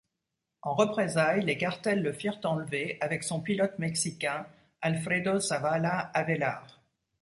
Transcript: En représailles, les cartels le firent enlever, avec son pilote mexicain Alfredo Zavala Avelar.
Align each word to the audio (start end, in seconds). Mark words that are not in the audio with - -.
En 0.63 0.73
représailles, 0.73 1.45
les 1.45 1.59
cartels 1.59 2.01
le 2.01 2.11
firent 2.11 2.39
enlever, 2.43 2.97
avec 3.01 3.21
son 3.23 3.39
pilote 3.39 3.77
mexicain 3.77 4.47
Alfredo 4.81 5.37
Zavala 5.37 6.09
Avelar. 6.15 6.81